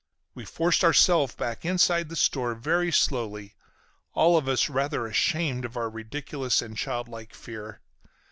[0.33, 3.53] We forced ourselves back inside the store very slowly,
[4.15, 7.81] all of us rather ashamed of our ridiculous and childlike fear.